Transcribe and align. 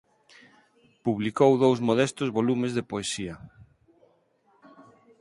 Publicou 1.05 1.51
dous 1.63 1.79
modestos 1.89 2.29
volumes 2.37 2.71
de 2.77 2.87
poesía. 2.91 3.35